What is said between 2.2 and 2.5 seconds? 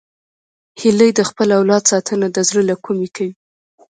د